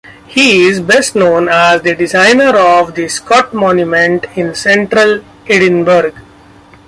He 0.25 0.65
is 0.65 0.79
best 0.81 1.13
known 1.13 1.47
as 1.47 1.83
the 1.83 1.93
designer 1.93 2.57
of 2.57 2.95
the 2.95 3.07
Scott 3.07 3.53
Monument 3.53 4.25
in 4.35 4.55
central 4.55 5.23
Edinburgh. 5.45 6.13